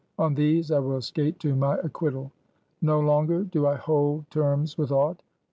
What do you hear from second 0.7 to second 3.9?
I will skate to my acquittal! No longer do I